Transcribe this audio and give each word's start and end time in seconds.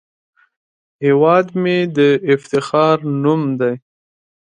هیواد 1.05 1.47
مې 1.61 1.77
د 1.97 1.99
افتخار 2.33 2.97
نوم 3.23 3.41
دی 3.59 3.73